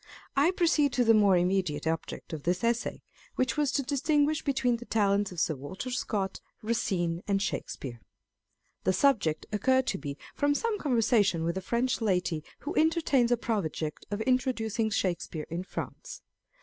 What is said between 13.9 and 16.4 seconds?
of introducing Shakespeare in France.